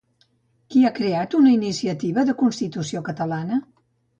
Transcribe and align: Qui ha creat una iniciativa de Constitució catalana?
Qui 0.75 0.81
ha 0.87 0.91
creat 0.99 1.35
una 1.39 1.53
iniciativa 1.57 2.25
de 2.31 2.35
Constitució 2.43 3.07
catalana? 3.11 3.61